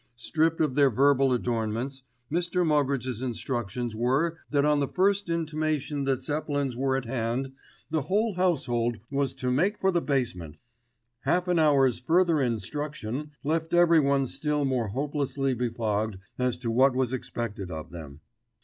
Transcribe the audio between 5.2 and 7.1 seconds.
intimation that Zeppelins were at